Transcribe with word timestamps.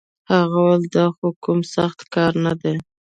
هغه 0.31 0.57
وويل 0.61 0.83
دا 0.95 1.05
خو 1.15 1.27
کوم 1.43 1.59
سخت 1.75 1.99
کار 2.13 2.33
نه 2.45 2.53
دی. 2.61 2.75